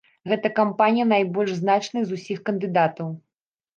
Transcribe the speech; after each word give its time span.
Гэта 0.29 0.49
кампанія 0.59 1.05
найбольш 1.11 1.51
значная 1.61 2.03
з 2.13 2.21
усіх 2.21 2.43
кандыдатаў. 2.51 3.07